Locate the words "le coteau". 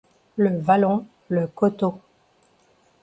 1.29-2.01